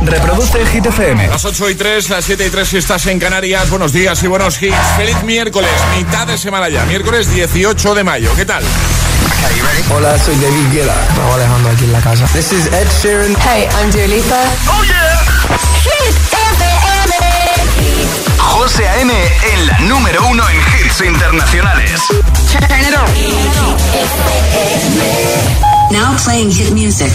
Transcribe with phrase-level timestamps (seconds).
[0.00, 1.28] Reproduce Hit FM.
[1.28, 3.70] Las 8 y 3, las 7 y 3 si estás en Canarias.
[3.70, 4.74] Buenos días y buenos hits.
[4.96, 6.84] Feliz miércoles, mitad de semana ya.
[6.86, 8.32] Miércoles 18 de mayo.
[8.34, 8.64] ¿Qué tal?
[9.94, 10.94] Hola, soy David Guetta.
[11.16, 12.26] Raúl Alejandro aquí en la casa.
[12.32, 13.36] This is Ed Sheeran.
[13.36, 14.42] Hey, I'm Dua Lipa.
[14.68, 15.22] ¡Oh, yeah!
[15.82, 17.38] Hit FM.
[18.38, 19.12] José A.M.
[19.52, 22.00] en la número uno en hits internacionales.
[22.50, 22.94] Turn it
[25.72, 25.77] on.
[25.90, 27.12] Now playing hit music.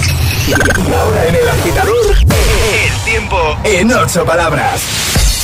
[0.99, 4.81] Ahora en el agitador, el tiempo en ocho palabras.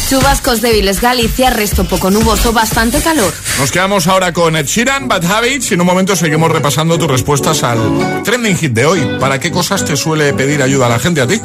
[0.09, 3.31] Chubascos débiles, Galicia, resto poco nuboso, bastante calor.
[3.59, 7.07] Nos quedamos ahora con Ed Sheeran, Bad Habits y en un momento seguimos repasando tus
[7.07, 9.17] respuestas al trending hit de hoy.
[9.19, 11.39] ¿Para qué cosas te suele pedir ayuda a la gente a ti?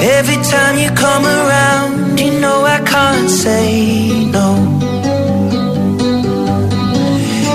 [0.00, 4.89] Every time you come around, you know I can't say no.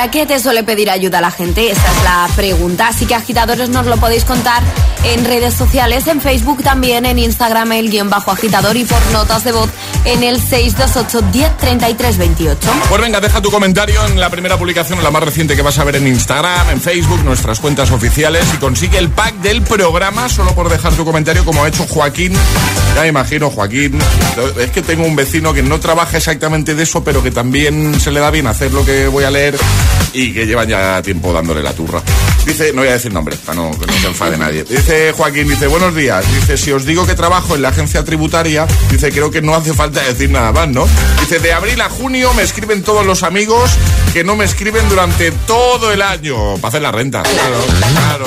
[0.00, 1.70] ¿Para qué te suele pedir ayuda la gente?
[1.70, 2.88] Esa es la pregunta.
[2.88, 4.62] Así que agitadores nos lo podéis contar
[5.04, 9.44] en redes sociales, en Facebook también, en Instagram el guion bajo agitador y por notas
[9.44, 9.68] de voz
[10.04, 12.70] en el 628 10 33 28.
[12.88, 15.84] Pues venga, deja tu comentario en la primera publicación, la más reciente que vas a
[15.84, 20.54] ver en Instagram, en Facebook, nuestras cuentas oficiales y consigue el pack del programa solo
[20.54, 22.32] por dejar tu comentario como ha hecho Joaquín.
[22.94, 23.98] Ya me imagino, Joaquín.
[24.58, 28.10] Es que tengo un vecino que no trabaja exactamente de eso, pero que también se
[28.10, 29.56] le da bien hacer lo que voy a leer
[30.12, 32.02] y que llevan ya tiempo dándole la turra.
[32.46, 34.64] Dice, no voy a decir nombre, para no, que no se enfade nadie.
[34.64, 36.24] Dice Joaquín, dice, buenos días.
[36.34, 39.74] Dice, si os digo que trabajo en la agencia tributaria, dice, creo que no hace
[39.74, 40.86] falta decir nada más, ¿no?
[41.20, 43.70] Dice, de abril a junio me escriben todos los amigos
[44.12, 47.22] que no me escriben durante todo el año para hacer la renta.
[47.22, 48.26] Claro, claro.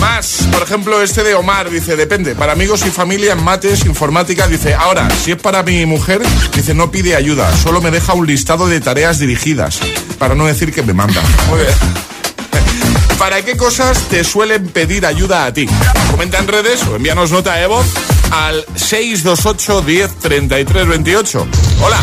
[0.00, 4.46] Más, por ejemplo, este de Omar dice, depende, para amigos y familia en mates, informática,
[4.46, 6.20] dice, ahora, si es para mi mujer,
[6.54, 9.80] dice, no pide ayuda, solo me deja un listado de tareas dirigidas,
[10.18, 11.20] para no decir que me manda.
[11.48, 11.72] Muy bien.
[13.18, 15.68] ¿Para qué cosas te suelen pedir ayuda a ti?
[16.12, 17.86] Comenta en redes o envíanos nota de voz
[18.30, 21.46] al 628 10 33 28.
[21.82, 21.98] Hola.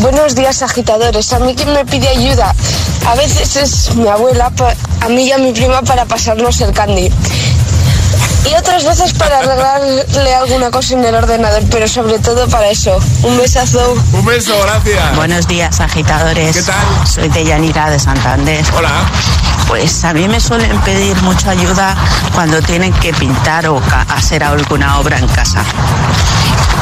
[0.00, 1.32] Buenos días, agitadores.
[1.32, 2.54] A mí quien me pide ayuda.
[3.06, 4.50] A veces es mi abuela,
[5.00, 7.10] a mí y a mi prima para pasarnos el candy.
[8.44, 12.98] Y otras veces para arreglarle alguna cosa en el ordenador, pero sobre todo para eso.
[13.22, 13.94] Un besazo.
[14.12, 15.16] Un beso, gracias.
[15.16, 16.56] Buenos días, agitadores.
[16.56, 17.06] ¿Qué tal?
[17.06, 18.64] Soy de Yanira de Santander.
[18.76, 18.90] Hola.
[19.66, 21.96] Pues a mí me suelen pedir mucha ayuda
[22.34, 23.80] cuando tienen que pintar o
[24.10, 25.64] hacer alguna obra en casa.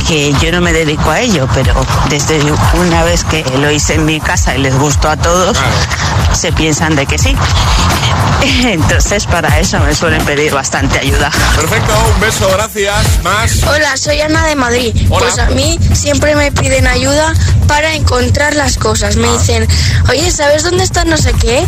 [0.09, 1.75] Que yo no me dedico a ello, pero
[2.09, 2.41] desde
[2.75, 5.59] una vez que lo hice en mi casa y les gustó a todos,
[6.35, 7.35] se piensan de que sí.
[8.65, 11.31] Entonces para eso me suelen pedir bastante ayuda.
[11.57, 13.23] Perfecto, un beso, gracias.
[13.23, 13.63] Más.
[13.65, 14.95] Hola, soy Ana de Madrid.
[15.11, 15.27] Hola.
[15.27, 17.33] Pues a mí siempre me piden ayuda
[17.69, 19.17] para encontrar las cosas.
[19.17, 19.67] Me dicen,
[20.11, 21.65] oye, ¿sabes dónde está no sé qué?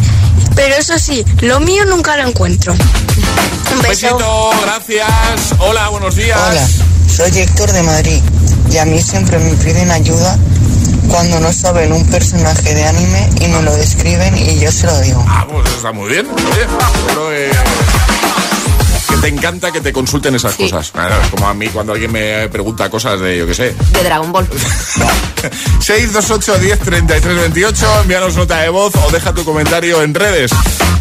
[0.57, 2.73] Pero eso sí, lo mío nunca lo encuentro.
[2.75, 4.17] Un Un beso.
[4.17, 5.55] besito, gracias.
[5.59, 6.39] Hola, buenos días.
[6.51, 6.67] Hola,
[7.13, 8.23] soy Héctor de Madrid
[8.71, 10.37] y a mí siempre me piden ayuda
[11.09, 15.01] cuando no saben un personaje de anime y me lo describen y yo se lo
[15.01, 15.25] digo.
[15.29, 16.27] Ah, pues está muy bien.
[19.25, 20.65] Te encanta que te consulten esas Sí.
[20.65, 20.91] cosas.
[20.91, 24.03] Claro, es como a mí cuando alguien me pregunta cosas de, yo qué sé, De
[24.05, 24.47] Dragon Ball.
[25.81, 30.51] 628 10 33 28, envíanos nota de voz o deja tu comentario en redes.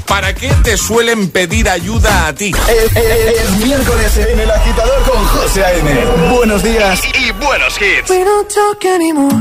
[0.08, 2.52] ¿Para qué te suelen pedir ayuda a ti?
[2.70, 6.06] Es, es- es miércoles en el agitador con José A.M.
[6.34, 8.10] Buenos días y, y buenos hits.
[8.10, 9.36] We don't talk anymore.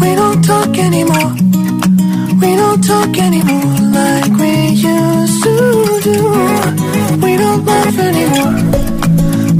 [0.00, 1.34] We don't talk anymore.
[2.40, 6.85] We don't talk anymore like we used to do.
[7.22, 8.54] We don't laugh anymore.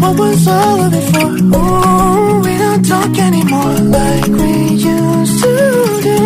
[0.01, 1.27] What was all of it for?
[1.27, 5.53] Ooh, we don't talk anymore like we used to
[6.07, 6.19] do.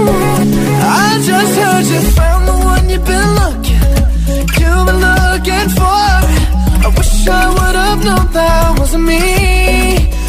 [1.05, 3.83] I just heard you found the one you've been looking.
[4.61, 6.09] You've been looking for.
[6.85, 9.23] I wish I would have known that wasn't me.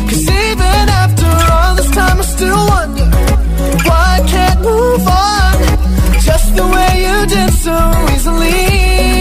[0.09, 3.05] Cause even after all this time, I still wonder
[3.87, 5.55] why I can't move on.
[6.27, 7.75] Just the way you did so
[8.13, 9.20] easily.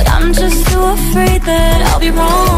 [0.00, 2.49] But I'm just too afraid that I'll be wrong.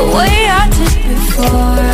[0.00, 1.88] The way I did before.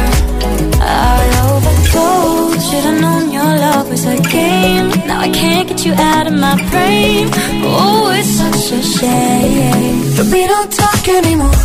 [0.80, 2.70] I overdosed.
[2.70, 4.86] Should've known your love was a game.
[5.08, 7.24] Now I can't get you out of my brain.
[7.64, 9.98] Oh, it's such a shame.
[10.16, 11.56] But we don't talk anymore.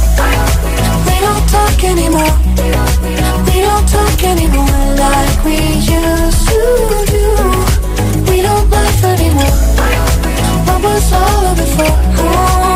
[1.07, 2.33] We don't talk anymore.
[3.47, 5.57] We don't talk anymore like we
[5.97, 6.61] used to
[7.15, 7.27] do.
[8.29, 9.55] We don't laugh anymore.
[10.67, 11.91] What was all of it for?
[12.23, 12.70] Oh,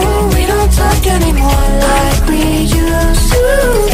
[3.45, 3.84] used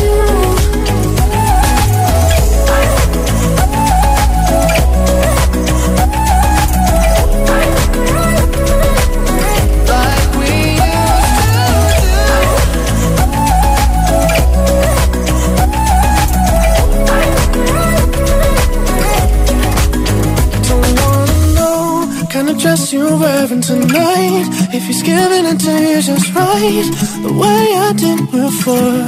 [22.71, 24.47] know kind of dress you're wearing tonight.
[24.73, 26.87] If he's giving it to you just right,
[27.23, 29.05] the way I did before.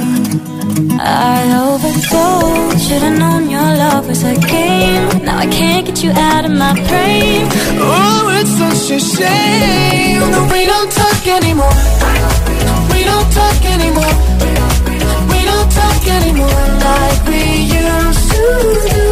[1.00, 2.88] I overdosed.
[2.88, 5.24] Should've known your love was a game.
[5.24, 7.48] Now I can't get you out of my brain.
[7.80, 11.76] Oh, it's such a shame that we don't talk anymore.
[12.92, 14.14] We don't talk anymore.
[15.32, 17.42] We don't talk anymore like we
[17.80, 19.03] used to do.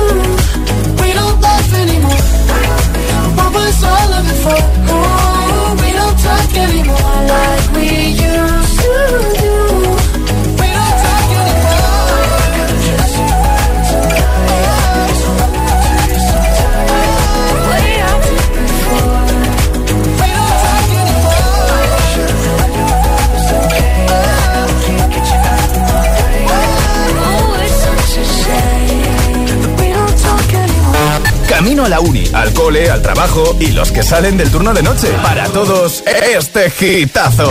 [4.43, 4.51] For?
[4.51, 5.02] Oh,
[31.73, 34.83] camino a la uni, al cole, al trabajo y los que salen del turno de
[34.83, 35.09] noche.
[35.23, 37.51] Para todos, este gitazo.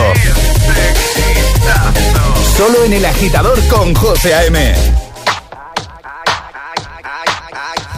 [2.56, 4.74] Solo en el agitador con José A.M.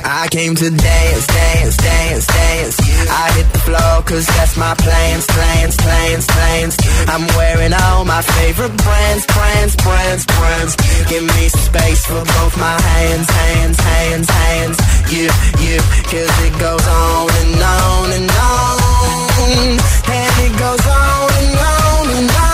[0.07, 2.77] I came to dance, dance, dance, dance.
[3.11, 6.77] I hit the floor cause that's my plans, plans, plans, plans.
[7.09, 10.77] I'm wearing all my favorite brands, brands, brands, brands.
[11.09, 14.94] Give me space for both my hands, hands, hands, hands.
[15.11, 15.29] You,
[15.61, 15.79] you,
[16.11, 19.79] cause it goes on and on and on.
[20.09, 22.54] And it goes on and on and on.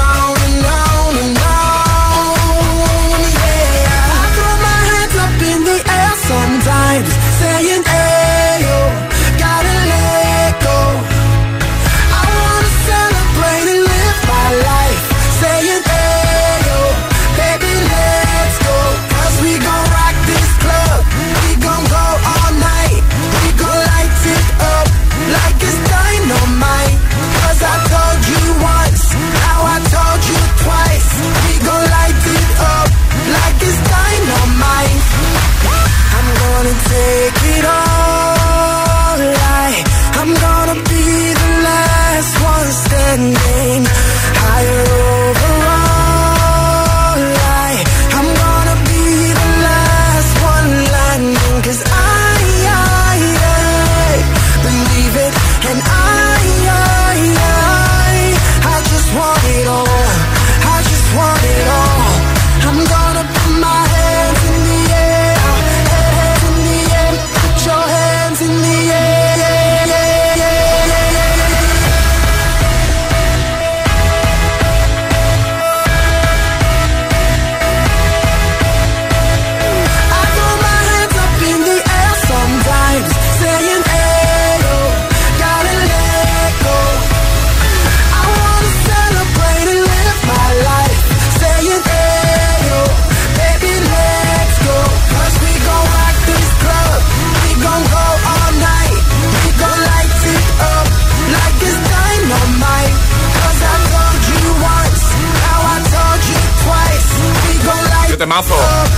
[108.31, 108.55] temazo.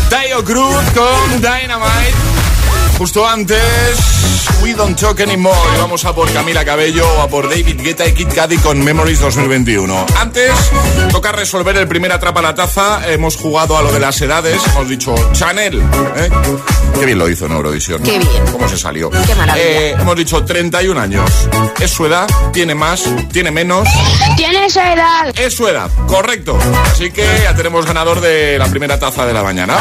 [0.10, 0.44] Dio
[0.94, 2.14] con Dynamite.
[2.98, 5.58] Justo antes, We Don't Talk Anymore.
[5.76, 8.82] Y vamos a por Camila Cabello o a por David Guetta y Kid Cudi con
[8.82, 10.06] Memories 2021.
[10.18, 10.54] Antes,
[11.12, 13.12] toca resolver el primer atrapa la taza.
[13.12, 14.62] Hemos jugado a lo de las edades.
[14.68, 15.82] Hemos dicho Chanel.
[16.16, 16.30] ¿eh?
[16.98, 18.02] Qué bien lo hizo en Eurovisión.
[18.04, 18.46] Qué bien.
[18.52, 19.10] ¿Cómo se salió?
[19.10, 19.66] Qué maravilla.
[19.66, 21.30] Eh, hemos dicho 31 años.
[21.82, 22.28] ¿Es su edad?
[22.54, 23.04] ¿Tiene más?
[23.34, 23.90] ¿Tiene menos?
[24.38, 25.34] Tiene esa edad.
[25.38, 26.58] Es su edad, correcto.
[26.86, 29.76] Así que ya tenemos ganador de la primera taza de la mañana.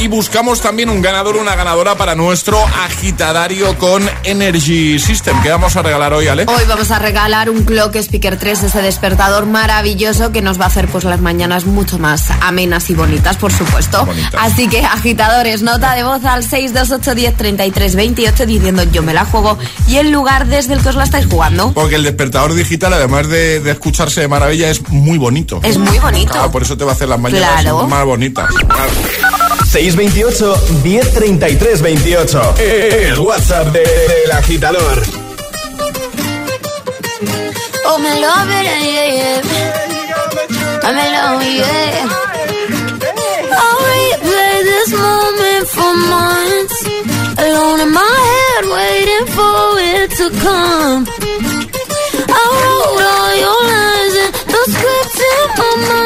[0.00, 5.40] Y buscamos también un ganador, una ganadora para nuestro agitadario con Energy System.
[5.42, 6.44] que vamos a regalar hoy, Ale?
[6.46, 10.68] Hoy vamos a regalar un Clock Speaker 3, ese despertador maravilloso que nos va a
[10.68, 14.04] hacer pues las mañanas mucho más amenas y bonitas, por supuesto.
[14.06, 14.34] Bonitas.
[14.38, 19.24] Así que agitadores, nota de voz al 628 10 33 28 diciendo yo me la
[19.24, 19.58] juego
[19.88, 21.72] y el lugar desde el que os la estáis jugando.
[21.72, 25.60] Porque el despertador digital, además de, de escucharse de maravilla, es muy bonito.
[25.62, 26.32] Es muy bonito.
[26.32, 27.86] Claro, por eso te va a hacer las mañanas Claro.
[27.86, 28.48] más bonitas.
[28.50, 28.90] Claro.
[29.64, 32.54] 628 1033 28.
[32.58, 34.98] El WhatsApp de- del agitador.
[37.88, 39.40] Oh, me love it, yeah, yeah.
[40.86, 42.08] I'm in love, yeah.
[43.62, 46.78] I'll replay this moment for months.
[47.44, 49.60] Alone in my head, waiting for
[49.94, 51.00] it to come.
[52.28, 56.05] I wrote all your lines and the script in my mind,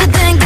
[0.00, 0.39] you think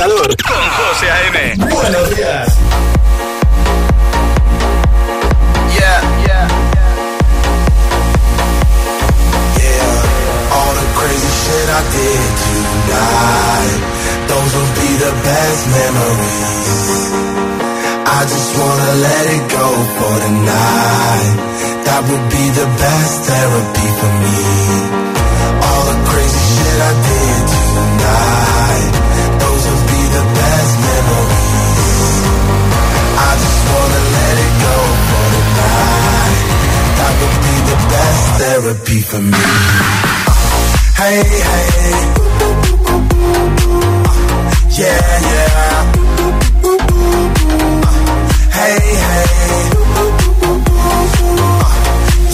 [0.00, 1.56] agitador con José A.M.
[1.74, 2.48] Buenos días.
[5.76, 6.48] Yeah, yeah,
[9.58, 10.56] yeah.
[10.56, 13.78] All the crazy shit I did tonight.
[14.28, 17.12] Those will be the best memories.
[18.06, 21.36] I just wanna let it go for tonight.
[21.84, 25.09] That would be the best therapy for me.
[38.40, 39.44] Therapy for me.
[41.00, 41.92] Hey, hey.
[44.80, 45.76] Yeah, yeah.
[48.56, 49.28] Hey, hey.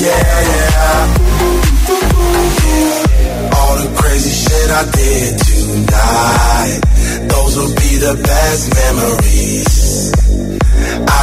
[0.05, 1.01] Yeah, yeah.
[3.57, 6.81] All the crazy shit I did tonight.
[7.33, 10.16] Those will be the best memories.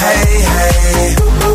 [0.00, 1.49] Hey, hey.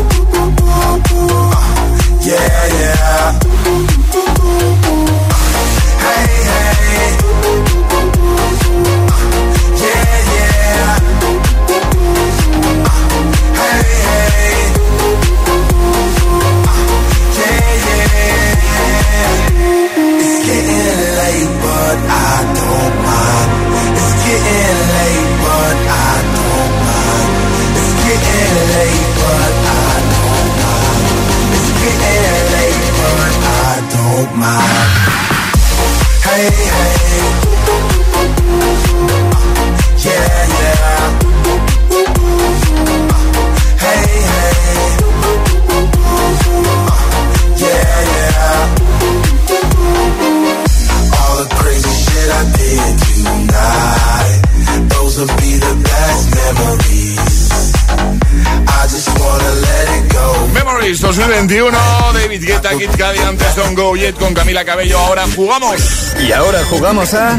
[64.14, 64.98] Con Camila Cabello.
[64.98, 66.14] Ahora jugamos.
[66.26, 67.38] Y ahora jugamos a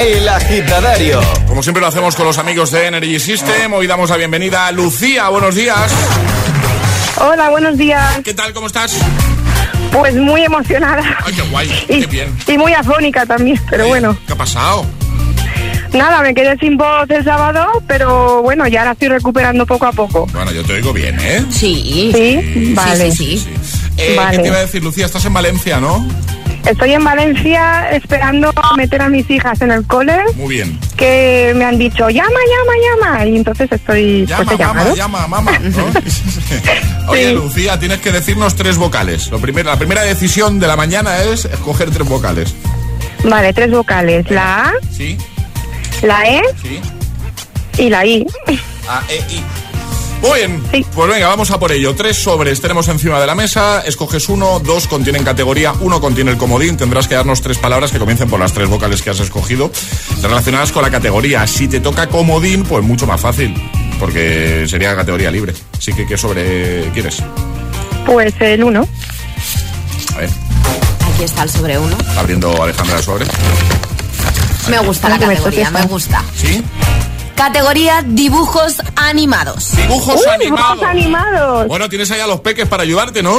[0.00, 1.20] El Agitadario.
[1.46, 3.72] Como siempre lo hacemos con los amigos de Energy System.
[3.72, 5.28] Hoy damos la bienvenida a Lucía.
[5.28, 5.90] Buenos días.
[7.18, 8.18] Hola, buenos días.
[8.24, 8.52] ¿Qué tal?
[8.52, 8.96] ¿Cómo estás?
[9.90, 11.02] Pues muy emocionada.
[11.24, 11.84] Ay, qué guay.
[11.88, 12.36] Y, Qué bien.
[12.46, 14.16] y muy afónica también, pero bueno.
[14.26, 14.86] ¿Qué ha pasado?
[15.92, 19.92] Nada, me quedé sin voz el sábado, pero bueno, ya la estoy recuperando poco a
[19.92, 20.26] poco.
[20.32, 21.44] Bueno, yo te oigo bien, ¿eh?
[21.50, 22.10] Sí.
[22.14, 23.10] Sí, vale.
[23.12, 23.51] Sí, sí,
[24.02, 24.36] Eh, Vale.
[24.36, 25.06] ¿Qué te iba a decir, Lucía?
[25.06, 26.06] Estás en Valencia, ¿no?
[26.66, 30.78] Estoy en Valencia esperando meter a mis hijas en el cole, Muy bien.
[30.96, 33.26] que me han dicho, llama, llama, llama.
[33.26, 35.58] Y entonces estoy, Llama, pues mamá, llama, mamá.
[35.58, 35.86] ¿no?
[37.08, 37.34] Oye, Sí.
[37.34, 39.28] Lucía, tienes que decirnos tres vocales.
[39.30, 42.54] Lo primero, la primera decisión de la mañana es escoger tres vocales.
[43.24, 45.18] Vale, tres vocales, la A, ¿Sí?
[46.02, 46.80] la E ¿Sí?
[47.78, 48.24] y la I.
[48.88, 49.42] A, E, I.
[50.22, 50.62] Muy bien,
[50.94, 51.94] pues venga, vamos a por ello.
[51.96, 56.38] Tres sobres tenemos encima de la mesa, escoges uno, dos contienen categoría, uno contiene el
[56.38, 59.72] comodín, tendrás que darnos tres palabras que comiencen por las tres vocales que has escogido,
[60.22, 61.44] relacionadas con la categoría.
[61.48, 63.52] Si te toca comodín, pues mucho más fácil,
[63.98, 65.54] porque sería categoría libre.
[65.76, 67.20] Así que, ¿qué sobre quieres?
[68.06, 68.86] Pues el uno.
[70.14, 70.30] A ver,
[71.14, 71.96] Aquí está el sobre uno.
[72.16, 73.26] abriendo Alejandra el sobre.
[74.70, 76.22] Me gusta la categoría, me gusta.
[76.36, 76.62] ¿Sí?
[77.46, 79.74] Categoría dibujos animados.
[79.74, 80.76] Dibujos ¡Uy, animados.
[80.76, 81.66] dibujos animados!
[81.66, 83.34] Bueno, tienes ahí a los peques para ayudarte, ¿no?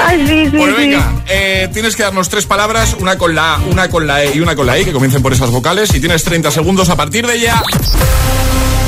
[0.00, 0.80] Ay, sí, sí, Pues sí.
[0.80, 4.36] venga, eh, tienes que darnos tres palabras, una con la A, una con la E
[4.36, 5.92] y una con la I, que comiencen por esas vocales.
[5.92, 7.60] Y tienes 30 segundos a partir de ya.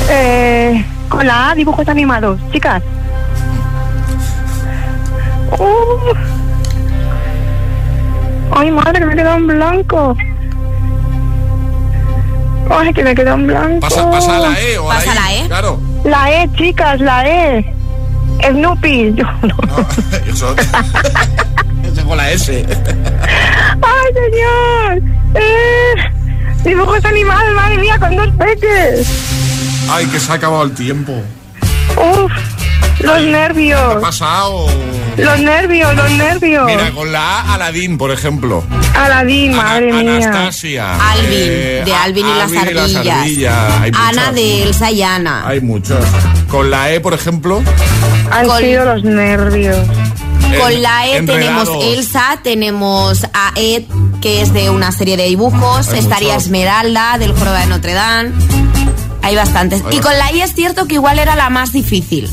[0.09, 2.39] Eh, con la A, dibujos animados.
[2.53, 2.81] Chicas.
[5.59, 6.13] Uh.
[8.55, 10.15] Ay, madre, que me he quedado en blanco.
[12.69, 13.79] Ay, que me quedado en blanco.
[13.81, 15.33] Pasa, pasa a la E o a Pasa la.
[15.33, 15.47] E.
[15.47, 15.79] Claro.
[16.03, 17.73] La E, chicas, la E.
[18.49, 19.13] Snoopy.
[19.15, 19.55] Yo no.
[19.67, 19.87] No,
[20.33, 20.55] eso.
[22.07, 22.65] Con la S.
[23.81, 25.01] ¡Ay, señor!
[25.35, 25.93] Eh,
[26.65, 29.07] dibujos animados, madre mía, con dos peques.
[29.89, 31.13] Ay, que se ha acabado el tiempo.
[31.95, 32.60] Uf.
[32.99, 33.81] Los nervios.
[33.81, 34.65] ¿Qué ha pasado?
[35.17, 36.65] Los nervios, los nervios.
[36.65, 38.63] Mira, con la A, Aladín, por ejemplo.
[38.95, 40.27] Aladín, madre mía.
[40.27, 40.95] Anastasia.
[41.11, 43.07] Alvin, Eh, de a- Alvin y las ardillas.
[43.17, 43.71] ardillas.
[43.81, 44.35] Hay Ana muchas.
[44.35, 45.43] de Elsa y Ana.
[45.47, 46.05] Hay muchos.
[46.47, 47.61] Con la E, por ejemplo.
[48.31, 49.77] Han Con- sido los nervios.
[50.59, 51.69] Con la E tenemos.
[51.83, 53.83] Elsa, tenemos a Ed,
[54.21, 56.35] que es de una serie de dibujos, Hay estaría.
[56.35, 58.31] Esmeralda, del Joro de Notre Dame.
[59.23, 59.83] Hay bastantes.
[59.85, 62.29] Hay y con la I es cierto que igual era la más difícil.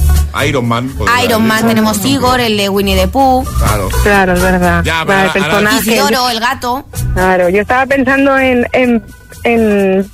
[0.46, 0.92] Iron Man.
[1.24, 3.44] Iron Man, tenemos Igor, el de Winnie the Pooh.
[3.58, 3.88] Claro.
[4.02, 4.82] Claro, es verdad.
[4.84, 5.90] Ya, ahora- ahora- personaje.
[5.90, 6.86] Isidoro, el gato.
[7.14, 9.02] Claro, yo estaba pensando en, en,
[9.44, 10.10] en,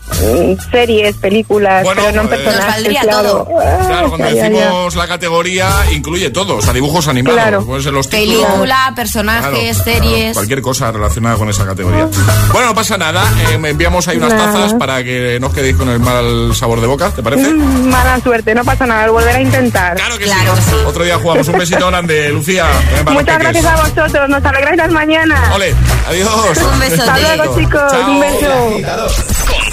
[0.70, 2.64] series, películas, Bueno, pero no en pues- personajes.
[2.66, 3.22] Nos valdría claro.
[3.29, 3.48] todo.
[3.61, 4.48] Ah, Claro, cuando ya, ya, ya.
[4.61, 6.57] decimos la categoría, incluye todo.
[6.57, 7.40] O sea, dibujos animados.
[7.40, 7.64] Claro.
[7.64, 8.44] Pueden ser los títulos.
[8.46, 10.18] Película, personajes, Claro, series.
[10.22, 12.09] claro, cualquier cosa relacionada con esa categoría.
[12.53, 13.24] Bueno, no pasa nada.
[13.50, 14.53] eh, me enviamos ahí unas Nada.
[14.53, 17.48] tazas para que no os quedéis con el mal sabor de boca, ¿te parece?
[17.48, 19.96] Mm, Mala suerte, no pasa nada, lo volveré a intentar.
[19.96, 20.74] Claro que Claro sí.
[20.87, 21.46] Otro día jugamos.
[21.48, 22.66] Un besito grande, Lucía.
[23.07, 25.55] Muchas gracias a vosotros, nos alegráis las mañanas.
[25.55, 25.74] Ole,
[26.09, 26.59] adiós.
[26.72, 27.03] Un besote.
[27.11, 28.11] Hasta luego, chicos, Chao.
[28.11, 29.13] un beso.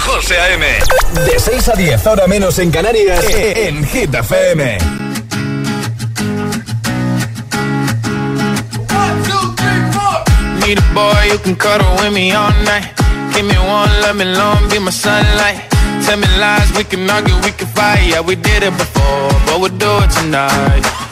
[0.06, 0.64] José A.M.
[1.24, 4.78] De 6 a 10, ahora menos en Canarias, en Hit FM.
[10.60, 12.90] Need a boy who can cuddle with me all night.
[13.34, 15.68] Give me one, let me long, be my sunlight.
[16.04, 18.02] Tell me lies, we can argue, we can fight.
[18.06, 21.11] Yeah, we did it before, but we'll do it tonight.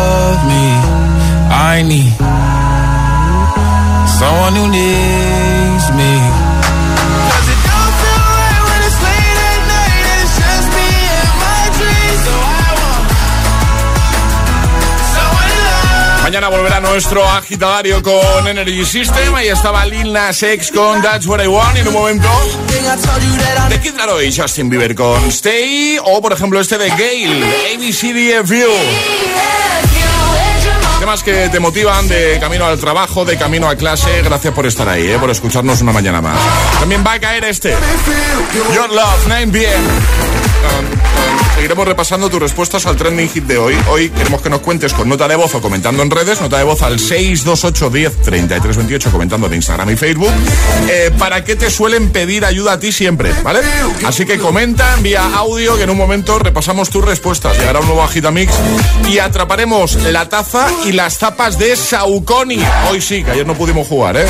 [1.73, 2.13] I need
[4.19, 6.19] someone who needs me.
[7.29, 10.89] 'Cause it don't feel right when it's late at night and it's just me
[11.21, 12.21] and my dreams.
[12.27, 13.07] So I want
[15.15, 16.23] someone to love.
[16.23, 19.33] Mañana volverá nuestro agitadario con Energy System.
[19.33, 21.77] Ahí estaba Lil Nas X con That's What I Want.
[21.77, 22.29] Y en un momento,
[23.69, 25.97] de Kid Laroi y Justin Bieber con Stay.
[26.03, 29.60] O, por ejemplo, este de Gale, ABCDFU.
[31.01, 34.21] Temas que te motivan de camino al trabajo, de camino a clase.
[34.21, 36.37] Gracias por estar ahí, eh, por escucharnos una mañana más.
[36.79, 37.75] También va a caer este.
[38.71, 41.00] Your Love, 9 PM.
[41.61, 43.77] Seguiremos repasando tus respuestas al trending hit de hoy.
[43.87, 46.63] Hoy queremos que nos cuentes con nota de voz o comentando en redes, nota de
[46.63, 50.31] voz al 628 10 33 28 comentando en Instagram y Facebook.
[50.89, 53.31] Eh, ¿Para qué te suelen pedir ayuda a ti siempre?
[53.43, 53.59] ¿Vale?
[54.03, 57.55] Así que comenta, envía audio que en un momento repasamos tus respuestas.
[57.59, 58.51] Llegará un nuevo Agitamix
[59.07, 62.57] y atraparemos la taza y las tapas de Saucony.
[62.89, 64.25] Hoy sí, que ayer no pudimos jugar, ¿eh?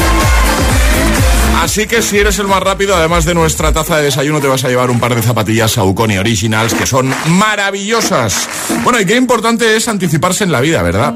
[1.60, 4.64] Así que si eres el más rápido, además de nuestra taza de desayuno, te vas
[4.64, 8.50] a llevar un par de zapatillas Saucony Originals que son maravillosas.
[8.84, 11.16] Bueno, y qué importante es anticiparse en la vida, ¿verdad?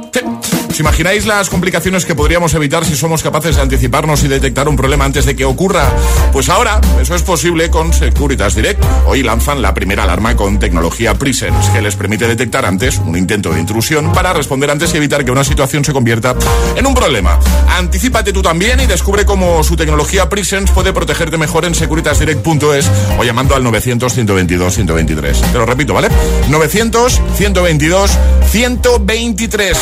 [0.76, 4.76] ¿Os imagináis las complicaciones que podríamos evitar si somos capaces de anticiparnos y detectar un
[4.76, 5.90] problema antes de que ocurra?
[6.34, 8.84] Pues ahora eso es posible con Securitas Direct.
[9.06, 13.54] Hoy lanzan la primera alarma con tecnología Presence que les permite detectar antes un intento
[13.54, 16.36] de intrusión para responder antes y evitar que una situación se convierta
[16.76, 17.40] en un problema.
[17.70, 23.24] Anticípate tú también y descubre cómo su tecnología Presence puede protegerte mejor en securitasdirect.es o
[23.24, 25.42] llamando al 900 122 123.
[25.42, 26.10] Te lo repito, ¿vale?
[26.50, 28.12] 900 122
[28.52, 29.78] 123.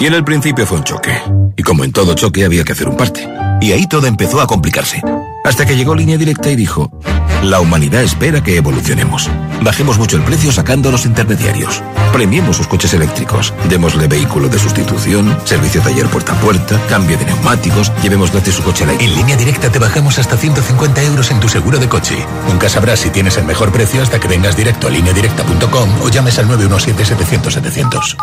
[0.00, 1.12] Y en el principio fue un choque.
[1.58, 3.28] Y como en todo choque había que hacer un parte.
[3.60, 5.02] Y ahí todo empezó a complicarse.
[5.44, 6.90] Hasta que llegó Línea Directa y dijo,
[7.42, 9.28] la humanidad espera que evolucionemos.
[9.62, 11.82] Bajemos mucho el precio sacando los intermediarios.
[12.14, 13.52] Premiemos sus coches eléctricos.
[13.68, 18.62] Démosle vehículo de sustitución, servicio taller puerta a puerta, cambio de neumáticos, llevemos gratis su
[18.62, 18.86] coche.
[18.98, 22.16] En Línea Directa te bajamos hasta 150 euros en tu seguro de coche.
[22.48, 26.38] Nunca sabrás si tienes el mejor precio hasta que vengas directo a lineadirecta.com o llames
[26.38, 28.16] al 917-700-700.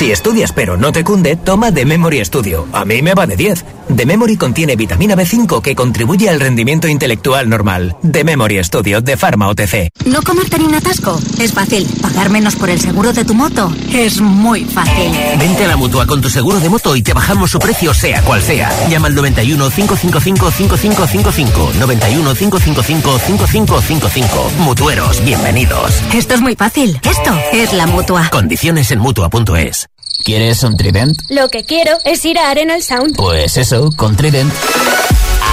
[0.00, 2.66] Si estudias pero no te cunde, toma The Memory Studio.
[2.72, 3.66] A mí me va de 10.
[3.94, 7.94] The Memory contiene vitamina B5 que contribuye al rendimiento intelectual normal.
[8.10, 9.90] The Memory Studio de Pharma OTC.
[10.06, 11.20] ¿No comerte ni un atasco?
[11.38, 11.86] Es fácil.
[12.00, 13.70] ¿Pagar menos por el seguro de tu moto?
[13.92, 15.12] Es muy fácil.
[15.38, 18.22] Vente a la mutua con tu seguro de moto y te bajamos su precio, sea
[18.22, 18.70] cual sea.
[18.88, 21.72] Llama al 91 555 5555.
[21.78, 24.50] 91 555 5555.
[24.60, 26.02] Mutueros, bienvenidos.
[26.14, 26.98] Esto es muy fácil.
[27.02, 28.30] Esto es la mutua.
[28.30, 29.89] Condiciones en mutua.es.
[30.24, 31.18] ¿Quieres un Trident?
[31.28, 33.16] Lo que quiero es ir a Arenal Sound.
[33.16, 34.52] Pues eso, con Trident.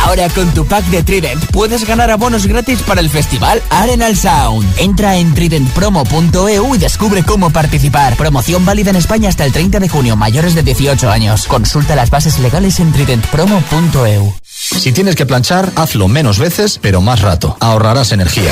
[0.04, 4.66] Ahora con tu pack de Trident puedes ganar abonos gratis para el festival Arenal Sound.
[4.78, 8.16] Entra en tridentpromo.eu y descubre cómo participar.
[8.16, 11.46] Promoción válida en España hasta el 30 de junio, mayores de 18 años.
[11.48, 14.34] Consulta las bases legales en tridentpromo.eu.
[14.44, 17.58] Si tienes que planchar, hazlo menos veces, pero más rato.
[17.60, 18.52] Ahorrarás energía.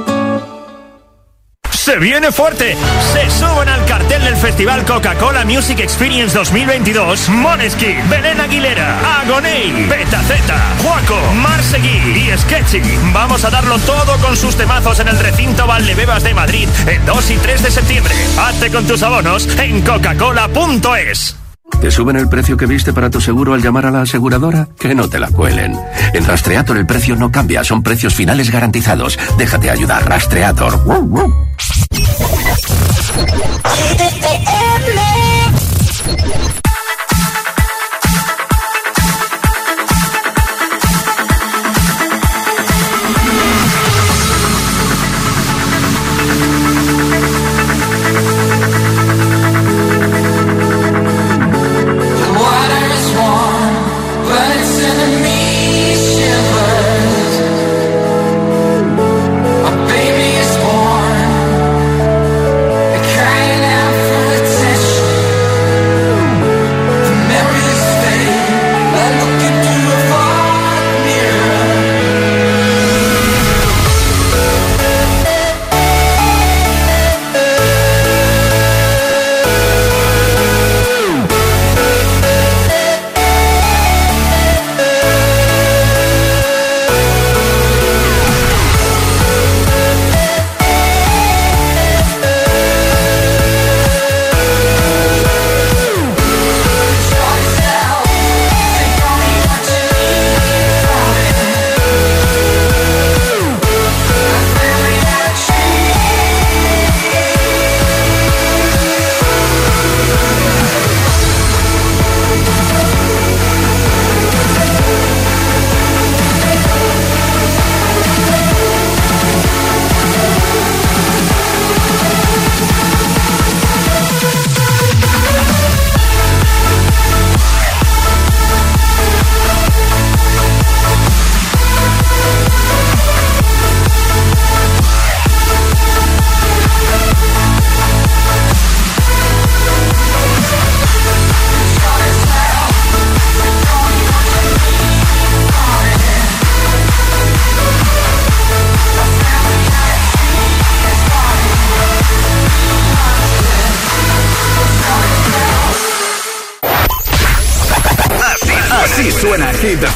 [1.91, 2.77] Se viene fuerte.
[3.11, 10.57] Se suben al cartel del Festival Coca-Cola Music Experience 2022 Moneskin, Belén Aguilera, Agoney, Petaceta,
[10.81, 12.81] Juaco, Marsegui y Sketchy.
[13.11, 17.31] Vamos a darlo todo con sus temazos en el recinto Valdebebas de Madrid el 2
[17.31, 18.15] y 3 de septiembre.
[18.39, 21.40] Hazte con tus abonos en coca-cola.es.
[21.81, 24.67] ¿Te suben el precio que viste para tu seguro al llamar a la aseguradora?
[24.77, 25.75] Que no te la cuelen.
[26.13, 29.17] En Rastreator el precio no cambia, son precios finales garantizados.
[29.35, 30.79] Déjate ayudar, Rastreator.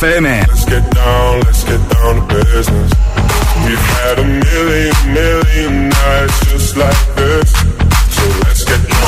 [0.01, 2.91] Let's get down, let's get down to business.
[3.65, 7.53] We've had a million, million nights just like this.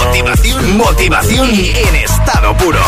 [0.06, 2.80] Motivación, motivación en estado puro.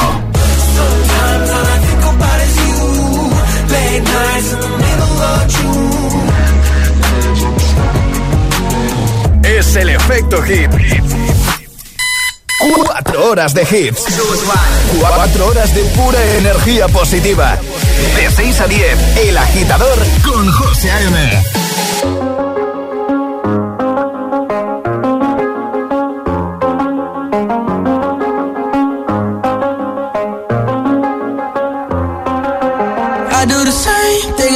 [3.91, 5.19] In of
[9.43, 10.71] Es el efecto hip.
[12.59, 14.05] Cuatro horas de hits.
[14.99, 17.58] Cuatro horas de pura energía positiva.
[18.39, 21.43] 6 a 10, El Agitador con José A.M.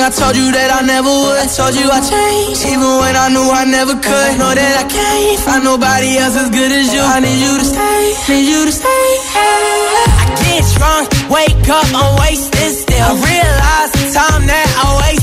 [0.03, 1.39] I told you that I never would.
[1.39, 4.31] I told you I changed, even when I knew I never could.
[4.37, 6.99] Know that I can't find nobody else as good as you.
[6.99, 9.05] I need you to stay, need you to stay.
[9.31, 9.83] Hey.
[10.11, 12.52] I get drunk, wake up, I'm wasted
[13.13, 15.22] Realize the time that I waste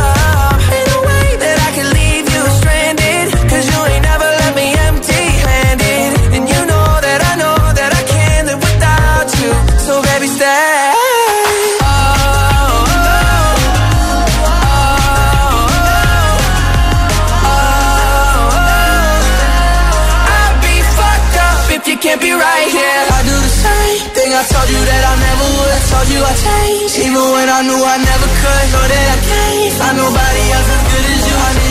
[25.91, 28.65] told you I changed, even when I knew I never could.
[28.71, 31.70] Know that I can't find nobody else as good as you.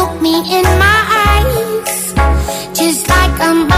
[0.00, 2.14] look me in my eyes,
[2.78, 3.69] just like I'm.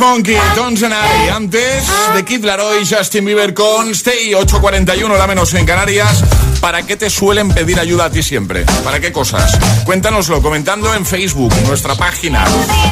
[0.00, 1.28] Monkey, Tones and I.
[1.28, 1.84] Antes
[2.14, 6.24] de Kid Laroi, Justin Bieber con Stay 841, la menos en Canarias.
[6.60, 8.64] ¿Para qué te suelen pedir ayuda a ti siempre?
[8.84, 9.58] ¿Para qué cosas?
[9.84, 12.44] Cuéntanoslo comentando en Facebook, nuestra página,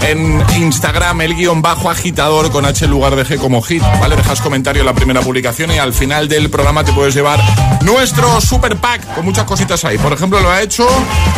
[0.03, 4.17] en Instagram, el guion bajo agitador con H en lugar de G como hit, ¿vale?
[4.17, 7.41] Dejas comentario en la primera publicación y al final del programa te puedes llevar
[7.83, 9.99] nuestro super pack con muchas cositas ahí.
[9.99, 10.87] Por ejemplo, lo ha hecho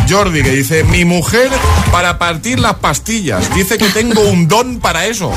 [0.08, 1.50] Jordi, que dice, mi mujer
[1.90, 3.52] para partir las pastillas.
[3.54, 5.32] Dice que tengo un don para eso.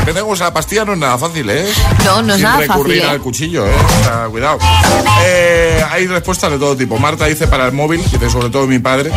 [0.00, 1.66] Empecé con la pastilla no es nada fácil, ¿eh?
[2.04, 3.10] No, no es Sin nada recurrir fácil, ¿eh?
[3.10, 3.74] al cuchillo, ¿eh?
[3.74, 4.58] O sea, cuidado.
[5.24, 6.98] Eh, hay respuestas de todo tipo.
[6.98, 9.10] Marta dice para el móvil, dice sobre todo mi padre.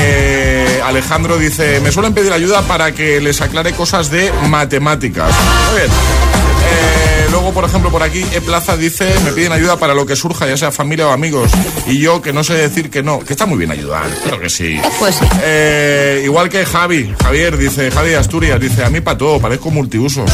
[0.00, 5.32] Eh, Alejandro dice, me suelen pedir ayuda para que les aclare cosas de matemáticas.
[5.70, 5.90] Muy bien.
[5.90, 10.16] Eh, luego, por ejemplo, por aquí, E Plaza dice, me piden ayuda para lo que
[10.16, 11.50] surja, ya sea familia o amigos.
[11.86, 14.50] Y yo, que no sé decir que no, que está muy bien ayudar, creo que
[14.50, 14.80] sí.
[14.98, 15.24] Pues sí.
[15.42, 19.70] Eh, igual que Javi, Javier dice, Javi de Asturias, dice, a mí para todo, parezco
[19.70, 20.30] multiusos.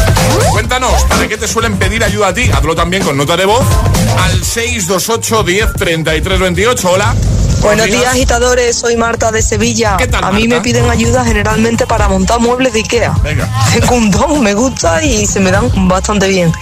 [0.51, 2.51] Cuéntanos, ¿para qué te suelen pedir ayuda a ti?
[2.53, 3.65] Hazlo también con nota de voz
[4.19, 6.91] al 628 10 33 28.
[6.91, 7.15] Hola.
[7.63, 8.77] Buenos días, agitadores.
[8.77, 9.97] Soy Marta de Sevilla.
[10.21, 13.15] a mí me piden ayuda generalmente para montar muebles de Ikea.
[13.23, 13.49] Venga.
[13.73, 16.53] Tengo un don, me gusta y se me dan bastante bien.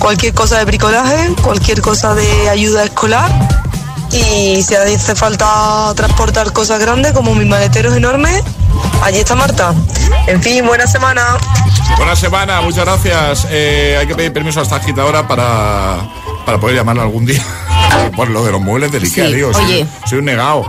[0.00, 3.30] Cualquier cosa de bricolaje, cualquier cosa de ayuda escolar.
[4.10, 8.42] Y si hace falta transportar cosas grandes como mis maleteros enormes,
[9.02, 9.72] allí está Marta.
[10.26, 11.36] En fin, buena semana.
[11.96, 13.46] Buena semana, muchas gracias.
[13.50, 15.98] Eh, hay que pedir permiso a esta agitadora para,
[16.50, 17.40] para poder llamarla algún día.
[18.16, 19.52] Por lo de los muebles del Ikea, Sí, digo.
[19.54, 19.86] soy- oye.
[20.08, 20.66] Soy, un negado.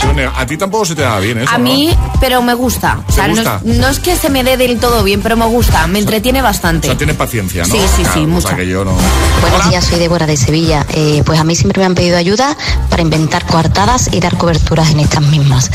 [0.00, 0.36] Soy un negado.
[0.36, 1.64] A ti tampoco se te da bien eso, A ¿no?
[1.64, 2.98] mí, pero me gusta.
[3.08, 3.60] O sea, no gusta?
[3.64, 5.86] es, no es que se me dé del todo bien, pero me gusta.
[5.86, 6.88] Me entretiene O bastante.
[6.88, 7.72] sea, tienes paciencia, ¿no?
[7.72, 8.42] Sí, sí, sí, Claro, mucha.
[8.48, 8.92] cosa que yo no...
[9.40, 10.84] Buenos días, soy Débora de Sevilla.
[10.92, 12.56] Eh, pues a mí siempre me han pedido ayuda
[12.88, 15.70] para inventar coartadas y dar coberturas en estas mismas.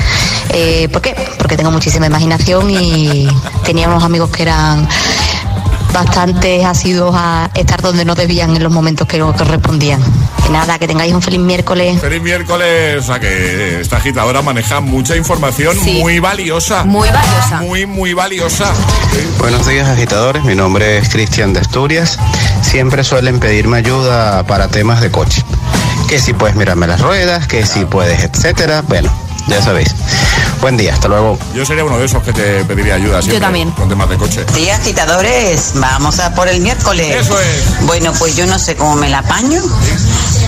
[0.49, 1.15] Eh, ¿Por qué?
[1.37, 3.27] Porque tengo muchísima imaginación y
[3.63, 4.87] tenía unos amigos que eran
[5.95, 10.01] bastante asiduos a estar donde no debían en los momentos que correspondían.
[10.43, 12.01] Que nada, que tengáis un feliz miércoles.
[12.01, 15.99] Feliz miércoles, o sea que esta agitadora maneja mucha información Sí.
[16.01, 16.83] muy valiosa.
[16.83, 17.61] Muy valiosa.
[17.61, 18.65] Muy, muy valiosa.
[19.39, 22.19] Buenos días agitadores, mi nombre es Cristian de Asturias.
[22.61, 25.43] Siempre suelen pedirme ayuda para temas de coche.
[26.09, 28.83] Que si puedes mirarme las ruedas, que si puedes, etcétera.
[28.85, 29.09] Bueno,
[29.47, 29.89] ya sabéis.
[30.61, 31.37] Buen día, hasta luego.
[31.53, 33.39] Yo sería uno de esos que te pediría ayuda siempre.
[33.39, 33.71] también.
[33.71, 34.45] Con temas de coche.
[34.55, 37.15] Días agitadores, vamos a por el miércoles.
[37.15, 37.85] Eso es.
[37.85, 39.61] Bueno, pues yo no sé cómo me la apaño,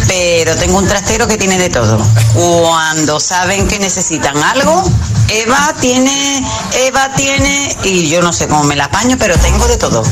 [0.07, 1.99] pero tengo un trastero que tiene de todo.
[2.33, 4.89] Cuando saben que necesitan algo,
[5.29, 6.43] Eva tiene,
[6.73, 10.03] Eva tiene, y yo no sé cómo me la apaño, pero tengo de todo.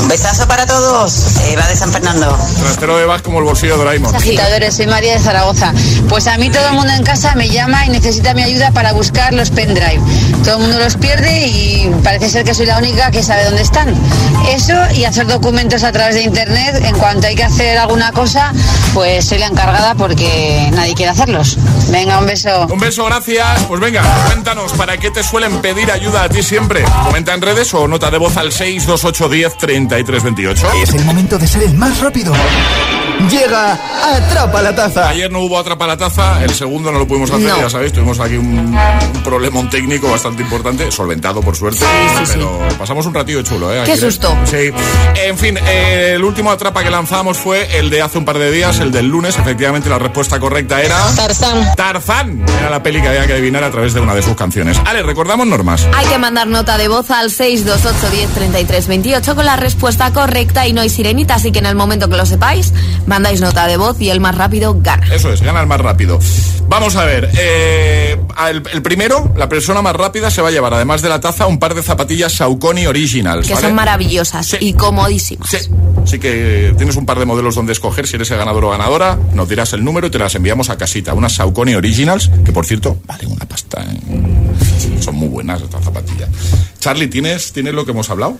[0.00, 2.36] Un besazo para todos, Eva de San Fernando.
[2.60, 4.14] Trastero de vas como el bolsillo de Doraemon.
[4.14, 5.72] Agitadores, soy María de Zaragoza.
[6.08, 8.92] Pues a mí todo el mundo en casa me llama y necesita mi ayuda para
[8.92, 10.00] buscar los pendrive.
[10.44, 13.62] Todo el mundo los pierde y parece ser que soy la única que sabe dónde
[13.62, 13.94] están.
[14.48, 16.82] Eso y hacer documentos a través de internet.
[16.84, 18.52] En cuanto hay que hacer alguna cosa,
[18.92, 21.56] pues soy la encargada porque nadie quiere hacerlos.
[21.88, 22.66] Venga, un beso.
[22.70, 23.62] Un beso, gracias.
[23.68, 26.84] Pues venga, cuéntanos, ¿para qué te suelen pedir ayuda a ti siempre?
[27.04, 29.54] Comenta en redes o nota de voz al 62810
[29.88, 30.66] 3328.
[30.82, 32.32] Es el momento de ser el más rápido.
[33.30, 33.78] Llega
[34.16, 35.08] Atrapa la Taza.
[35.08, 37.60] Ayer no hubo Atrapa la Taza, el segundo no lo pudimos hacer, No.
[37.60, 41.84] ya sabéis, tuvimos aquí un, un problemón técnico bastante importante, solventado por suerte,
[42.32, 43.82] pero pasamos un ratillo chulo, ¿eh?
[43.86, 44.36] Qué Aquí, susto.
[44.44, 44.70] Sí.
[45.24, 48.50] En fin, eh, el último atrapa que lanzamos fue el de hace un par de
[48.50, 49.38] días, el del lunes.
[49.38, 50.98] Efectivamente, la respuesta correcta era...
[51.14, 51.74] Tarzán.
[51.76, 52.44] Tarzán.
[52.58, 54.76] Era la peli que había que adivinar a través de una de sus canciones.
[54.84, 55.86] Ale, recordamos normas.
[55.94, 59.73] Hay que mandar nota de voz al 628 10 33 28 con la respuesta
[60.12, 62.72] correcta y no hay sirenita, así que en el momento que lo sepáis,
[63.06, 65.06] mandáis nota de voz y el más rápido gana.
[65.14, 66.18] Eso es, gana el más rápido.
[66.68, 68.18] Vamos a ver, eh,
[68.48, 71.46] el, el primero, la persona más rápida, se va a llevar, además de la taza,
[71.46, 73.46] un par de zapatillas Saucony Originals.
[73.46, 73.66] Que ¿vale?
[73.66, 75.50] son maravillosas y comodísimas.
[75.50, 75.58] Sí.
[76.02, 79.18] Así que tienes un par de modelos donde escoger si eres el ganador o ganadora.
[79.32, 81.14] Nos dirás el número y te las enviamos a casita.
[81.14, 83.82] Unas Saucony Originals, que por cierto, vale una pasta.
[83.82, 85.00] ¿eh?
[85.00, 86.28] Son muy buenas estas zapatillas.
[86.78, 88.36] Charlie, ¿tienes, ¿tienes lo que hemos hablado?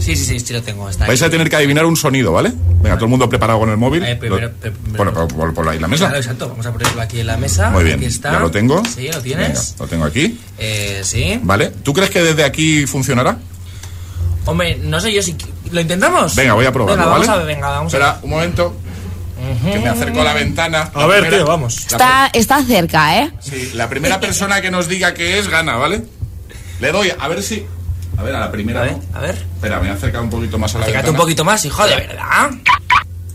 [0.00, 0.88] Sí, sí, sí, sí lo tengo.
[0.90, 1.28] Está Vais ahí.
[1.28, 2.52] a tener que adivinar un sonido, ¿vale?
[2.82, 4.02] Venga, todo el mundo preparado con el móvil.
[4.04, 6.06] Eh, primero- Lo- primero- Bueno, por, por- por ahí la mesa.
[6.06, 6.48] Claro, exacto.
[6.48, 7.70] Vamos a ponerlo aquí en la mesa.
[7.70, 8.32] Muy bien, Aquí está.
[8.32, 8.82] ya lo tengo.
[8.84, 9.48] Sí, lo tienes.
[9.48, 10.40] Venga, lo tengo aquí.
[10.58, 11.38] Eh, sí.
[11.42, 11.70] ¿Vale?
[11.82, 13.38] ¿Tú crees que desde aquí funcionará?
[14.44, 15.36] Hombre, no sé yo si.
[15.70, 16.34] ¿Lo intentamos?
[16.34, 17.40] Venga, voy a probarlo, Venga, vamos ¿vale?
[17.40, 18.24] a ver, venga, vamos Espera, a ver.
[18.24, 18.76] un momento.
[19.64, 20.90] Que me acerco a la ventana.
[20.94, 21.76] A ver, tío, vamos.
[21.78, 23.32] Está, está cerca, ¿eh?
[23.40, 26.02] Sí, la primera persona que nos diga qué es gana, ¿vale?
[26.80, 27.64] Le doy, a ver si.
[28.16, 28.80] A ver, a la primera.
[28.80, 29.18] A ver, ¿no?
[29.18, 29.34] a ver.
[29.34, 31.96] Espera, me he acercado un poquito más a la Acércate un poquito más, hijo de
[31.96, 32.50] verdad.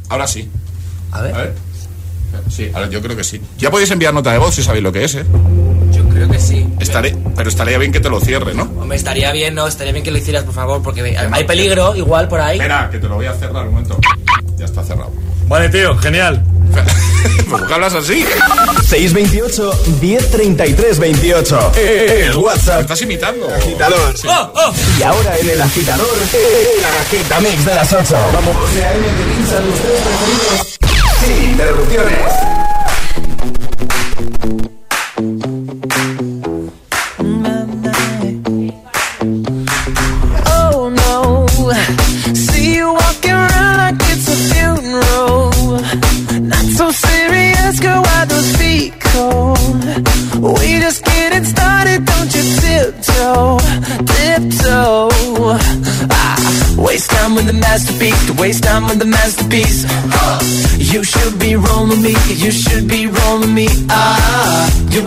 [0.09, 0.49] Ahora sí.
[1.11, 1.35] A ver.
[1.35, 1.55] A ver.
[2.49, 3.41] Sí, ahora yo creo que sí.
[3.57, 5.25] Ya podéis enviar nota de voz si sabéis lo que es, ¿eh?
[5.91, 6.67] Yo creo que sí.
[6.79, 8.63] Estaré, pero estaría bien que te lo cierre, ¿no?
[8.63, 9.67] Hombre, estaría bien, ¿no?
[9.67, 12.57] Estaría bien que lo hicieras, por favor, porque hay peligro igual por ahí.
[12.57, 13.99] Espera, que te lo voy a cerrar un momento.
[14.57, 15.11] Ya está cerrado.
[15.47, 16.43] Vale, tío, genial.
[17.49, 18.25] ¿Por qué hablas así?
[18.83, 21.71] 628 1033 28.
[21.75, 22.81] El WhatsApp.
[22.81, 23.47] ¿Estás imitando?
[23.53, 24.13] Agitador.
[24.27, 24.73] ¡Oh, oh!
[24.99, 28.15] Y ahora en el agitador, el agitamix de las 8.
[28.33, 28.55] Vamos.
[28.57, 29.05] José A.M.
[29.05, 30.77] que pincha los tres preferidos.
[31.19, 32.56] Sin interrupciones.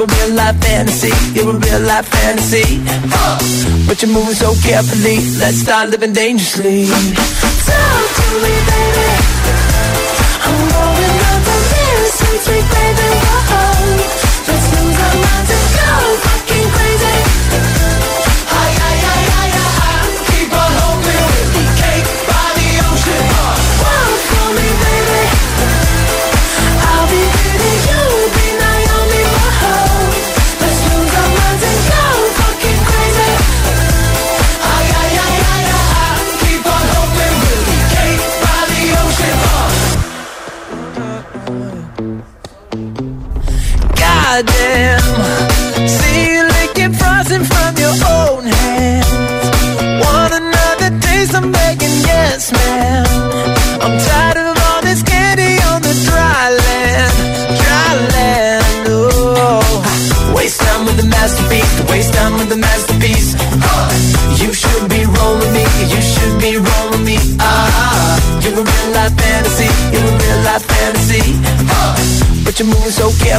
[0.01, 2.81] You're a real life fantasy, you're a real life fantasy.
[3.13, 3.39] Uh,
[3.87, 6.87] but you're moving so carefully, let's start living dangerously.
[6.87, 9.09] Talk to me, baby.
[10.47, 13.40] I'm rolling up the mirror, sweet, sweet baby.
[44.43, 44.70] day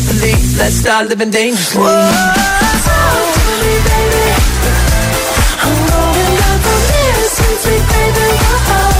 [0.02, 1.82] carefully, let's start living dangerously.
[1.82, 1.94] Talk
[3.34, 4.26] to me, baby.
[5.64, 8.28] I'm rolling up mirror, sweet, sweet baby.
[8.68, 8.91] Whoa.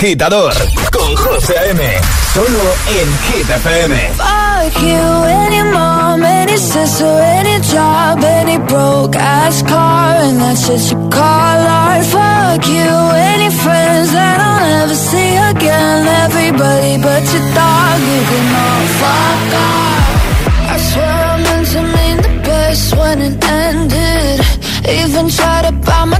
[0.00, 0.54] agitador
[0.90, 1.82] con José A.M.
[2.32, 3.94] Solo en Hit FM.
[4.16, 10.90] Fuck you, any mom, any sister, any job, any broke ass car, and that's just
[10.90, 12.04] your call art.
[12.06, 16.08] Fuck you, any friends that I'll never see again.
[16.24, 20.72] Everybody but your dog, you can all fuck off.
[20.72, 24.40] I swear I meant to mean the best when it ended.
[24.88, 26.19] Even tried to buy my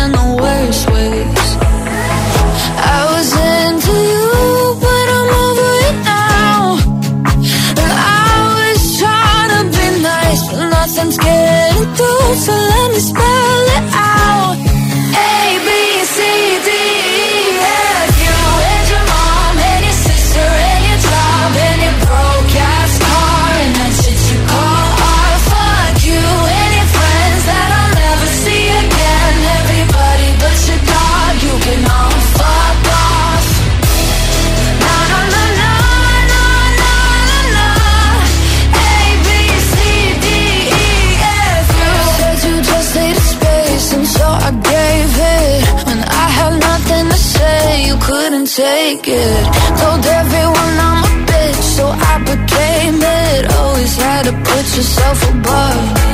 [54.81, 56.10] yourself above.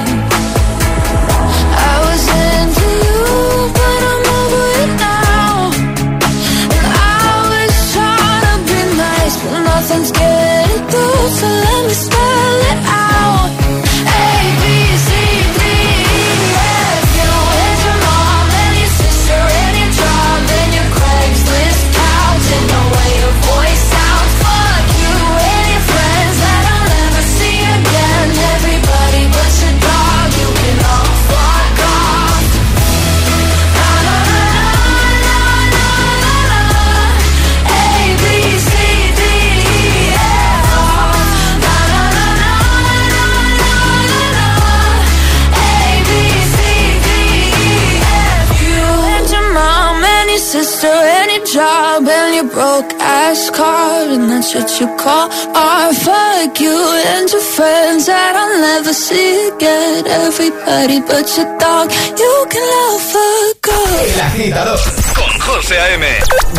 [52.58, 55.96] broke ass car, and that's what you call art.
[56.06, 56.78] Fuck you
[57.14, 60.08] and your friends that I'll never see again.
[60.26, 61.86] Everybody but your dog,
[62.22, 63.32] you can love a
[63.68, 64.00] girl.
[64.14, 64.80] El agitador
[65.20, 66.06] con José A.M.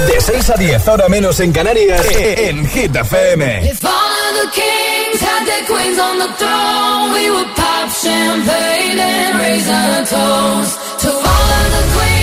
[0.06, 3.42] De 6 a 10, ahora menos en Canarias, en Hit FM.
[3.68, 9.00] If all of the kings had their queens on the throne, we would pop champagne
[9.00, 12.17] and raise our toast to all of the queens.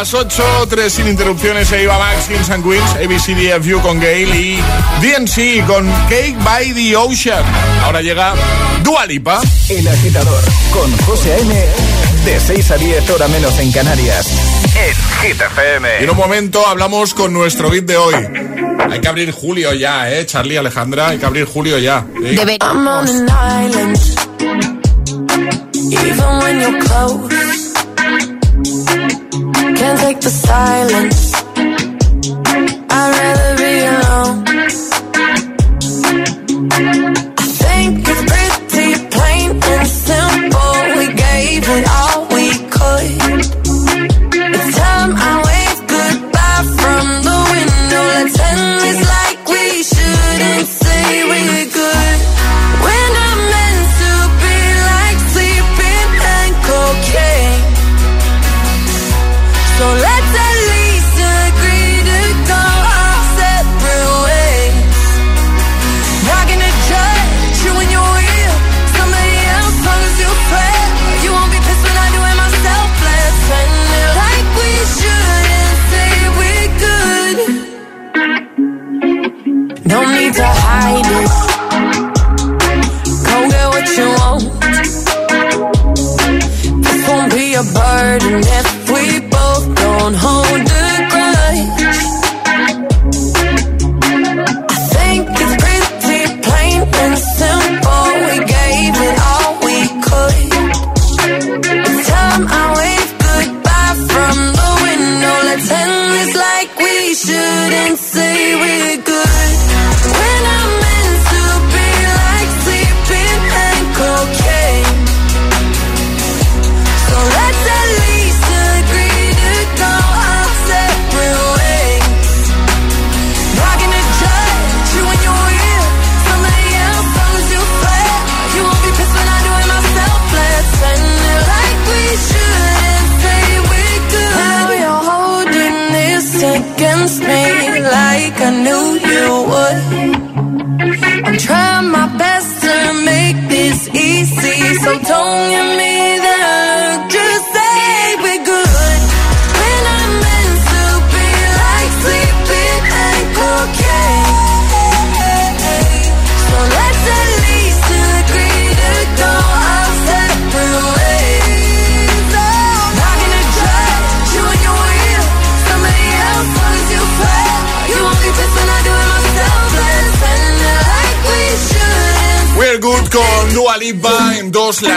[0.00, 4.58] Las 8, tres sin interrupciones, e iba Max, Kings and Queens, ABCDFU con Gail y
[5.02, 7.44] DNC con Cake by the Ocean.
[7.82, 8.32] Ahora llega
[8.82, 9.42] Dua Lipa.
[9.68, 10.42] El agitador
[10.72, 11.54] con José A.M.
[12.24, 14.26] De 6 a 10 hora menos en Canarias.
[14.74, 15.88] En Hit FM.
[16.00, 18.14] Y en un momento hablamos con nuestro beat de hoy.
[18.90, 20.24] Hay que abrir julio ya, ¿eh?
[20.24, 22.06] Charlie, Alejandra, hay que abrir julio ya.
[22.62, 22.88] I'm
[29.80, 31.32] Can't take the silence.
[32.90, 33.39] I'd rather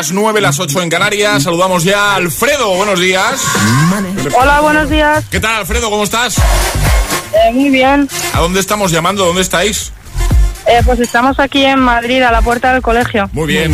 [0.04, 1.44] las 9, las 8 en Canarias.
[1.44, 2.76] Saludamos ya a Alfredo.
[2.76, 3.42] Buenos días.
[4.38, 5.24] Hola, buenos días.
[5.32, 5.90] ¿Qué tal, Alfredo?
[5.90, 6.36] ¿Cómo estás?
[6.40, 8.10] Eh, muy bien.
[8.34, 9.26] ¿A dónde estamos llamando?
[9.26, 9.94] ¿Dónde estáis?
[10.68, 13.30] Eh, pues estamos aquí en Madrid, a la puerta del colegio.
[13.32, 13.74] Muy bien.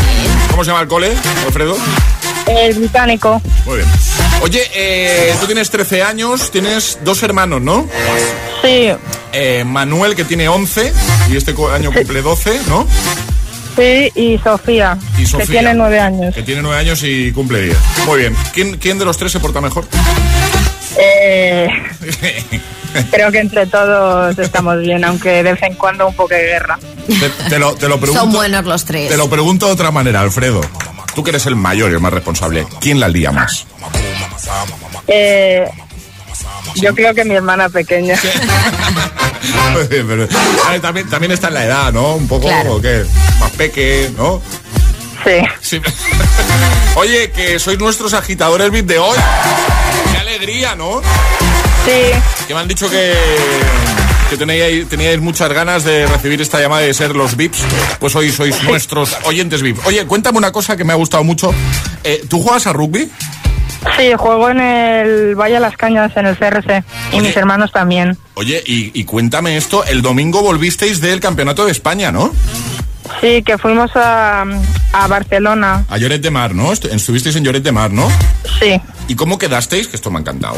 [0.52, 1.12] ¿Cómo se llama el cole,
[1.48, 1.76] Alfredo?
[2.46, 3.42] El británico.
[3.66, 3.90] Muy bien.
[4.44, 7.88] Oye, eh, tú tienes 13 años, tienes dos hermanos, ¿no?
[8.62, 8.92] Sí.
[9.34, 10.94] Eh, Manuel, que tiene 11,
[11.32, 12.86] y este año cumple 12, ¿no?
[13.76, 15.46] Sí, y Sofía, Y Sofía.
[15.46, 16.36] que tiene nueve años.
[16.36, 17.78] Que tiene 9 años y cumple 10.
[18.06, 18.36] Muy bien.
[18.54, 19.86] ¿Quién, quién de los tres se porta mejor?
[20.98, 21.68] Eh,
[23.12, 26.78] creo que entre todos estamos bien, aunque de vez en cuando un poco de guerra.
[27.08, 28.22] Te, te lo, te lo pregunto.
[28.24, 29.10] Son buenos los tres.
[29.10, 30.62] Te lo pregunto de otra manera, Alfredo.
[31.16, 33.66] Tú que eres el mayor y el más responsable, ¿quién la lía más?
[35.08, 35.66] Eh,
[36.76, 38.16] yo creo que mi hermana pequeña.
[39.90, 40.28] Pero,
[40.68, 42.16] a ver, también, también está en la edad, ¿no?
[42.16, 42.76] Un poco, Claro.
[42.76, 43.04] ¿o qué?
[43.40, 44.42] Más peque, ¿no?
[45.62, 45.82] Sí.
[46.96, 49.18] Oye, que sois nuestros agitadores beat de hoy.
[50.12, 51.02] Qué alegría, ¿no?
[51.86, 52.12] Sí.
[52.48, 53.14] Que me han dicho que,
[54.30, 57.60] que teníais, teníais muchas ganas de recibir esta llamada de ser los VIPs.
[58.00, 59.86] Pues hoy sois nuestros oyentes VIP.
[59.86, 61.54] Oye, cuéntame una cosa que me ha gustado mucho.
[62.04, 63.10] Eh, ¿Tú juegas a rugby?
[63.98, 66.84] Sí, juego en el Valle de las Cañas, en el CRC.
[67.14, 68.18] Y mis hermanos también.
[68.36, 69.84] Oye, y, y cuéntame esto.
[69.86, 72.34] El domingo volvisteis del Campeonato de España, ¿no?
[73.22, 74.46] Sí, que fuimos a,
[74.94, 75.86] a Barcelona.
[75.90, 76.72] A Lloret de Mar, ¿no?
[76.72, 78.10] Estu- Estuvisteis en Lloret de Mar, ¿no?
[78.60, 78.80] Sí.
[79.08, 79.88] ¿Y cómo quedasteis?
[79.88, 80.56] Que esto me ha encantado.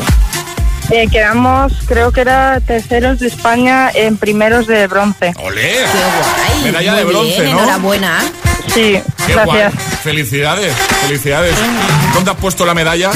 [0.89, 5.33] Eh, quedamos, creo que era terceros de España en primeros de bronce.
[5.41, 5.77] ¡Olé!
[5.85, 7.63] Ay, Medalla de bronce, bien, ¿no?
[7.63, 8.19] Enhorabuena.
[8.73, 9.45] Sí, Qué gracias.
[9.45, 9.63] guay.
[10.03, 11.53] Felicidades, felicidades.
[12.13, 13.11] ¿Dónde has puesto la medalla,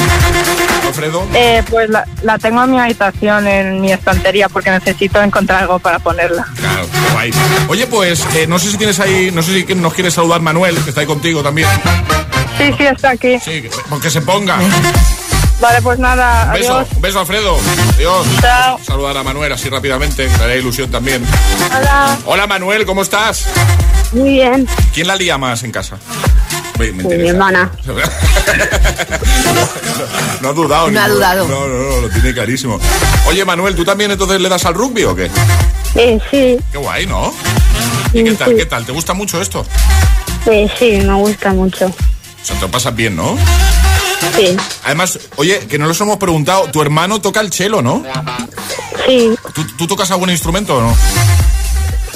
[0.86, 1.26] Alfredo?
[1.34, 5.80] Eh, pues la, la tengo en mi habitación, en mi estantería, porque necesito encontrar algo
[5.80, 6.46] para ponerla.
[6.58, 7.32] Claro, guay.
[7.70, 10.76] Oye, pues eh, no sé si tienes ahí, no sé si nos quiere saludar Manuel,
[10.84, 11.68] que está ahí contigo también.
[12.58, 13.40] Sí, sí, está aquí.
[13.40, 14.58] Sí, porque se ponga.
[15.62, 16.88] Vale, pues nada, Un beso, adiós.
[16.96, 17.58] un beso, Alfredo.
[17.96, 18.28] Adiós.
[18.42, 18.80] Chao.
[18.86, 21.26] Saludar a Manuel así rápidamente, que haré ilusión también.
[21.78, 22.18] Hola.
[22.26, 23.46] Hola, Manuel, ¿cómo estás?
[24.12, 24.68] Muy bien.
[24.94, 25.98] ¿Quién la lía más en casa?
[26.78, 27.72] Me Mi hermana.
[30.42, 30.92] No ha dudado.
[30.92, 31.48] No ha dudado.
[31.48, 32.80] No, no, no, lo tiene clarísimo.
[33.28, 35.30] Oye, Manuel, ¿tú también entonces le das al rugby o qué?
[35.96, 37.34] Eh, sí, Qué guay, ¿no?
[38.14, 38.56] ¿Y qué tal?
[38.56, 38.86] ¿Qué tal?
[38.86, 39.66] ¿Te gusta mucho esto?
[40.48, 41.86] eh, sí, me gusta mucho.
[41.88, 41.94] O
[42.46, 43.38] sea, te lo pasas bien, ¿no?
[44.36, 44.58] Sí.
[44.84, 48.04] Además, oye, que no los hemos preguntado, tu hermano toca el chelo, ¿no?
[49.08, 50.96] Sí, ¿Tú, tú tocas algún instrumento o no?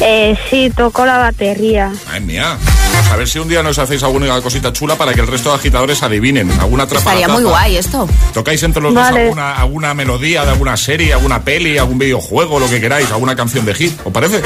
[0.01, 1.91] eh, sí, tocó la batería.
[2.09, 2.57] Ay, mía.
[2.91, 5.49] Pues a ver si un día nos hacéis alguna cosita chula para que el resto
[5.49, 6.49] de agitadores adivinen.
[6.59, 6.99] Alguna trapa.
[7.11, 8.07] Estaría muy guay esto.
[8.33, 9.09] ¿Tocáis entre los Vale.
[9.11, 13.35] dos alguna, alguna melodía de alguna serie, alguna peli, algún videojuego, lo que queráis, alguna
[13.35, 13.99] canción de hit?
[14.05, 14.41] ¿Os parece?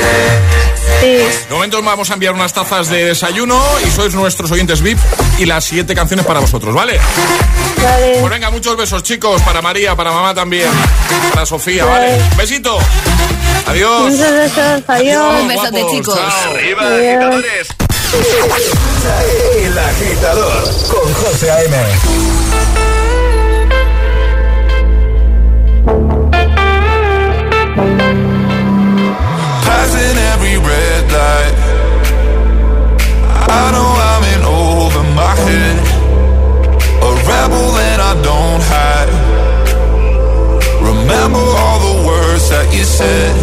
[1.04, 4.98] De momento os vamos a enviar unas tazas de desayuno y sois nuestros oyentes VIP
[5.38, 6.98] y las siete canciones para vosotros, ¿vale?
[7.84, 8.18] Vale.
[8.20, 10.70] Pues venga, muchos besos, chicos, para María, para mamá también,
[11.34, 12.22] para Sofía, ¿vale?
[12.38, 12.78] Besito.
[13.68, 14.12] Adiós.
[14.12, 15.42] Muchos besos, adiós.
[15.42, 16.16] Un besote, guapos, chicos.
[16.16, 16.52] chao.
[16.52, 17.68] Arriba, agitadores.
[19.58, 21.78] El agitador con José A.M.
[29.66, 30.33] Passing every
[30.70, 31.56] red light.
[33.60, 35.78] I know I'm in over my head.
[37.08, 39.12] A rebel and I don't hide.
[40.90, 43.34] Remember all the words that you said.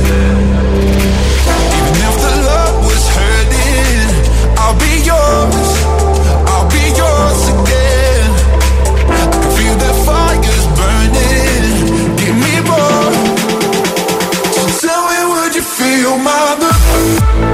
[1.77, 4.09] Even if the love was hurting,
[4.63, 5.71] I'll be yours.
[6.51, 8.31] I'll be yours again.
[9.21, 12.17] I can feel the fires burning.
[12.21, 13.13] Give me more.
[14.83, 16.80] Tell me, would you feel my?
[17.01, 17.50] 'Cause